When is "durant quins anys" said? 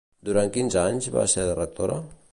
0.29-1.11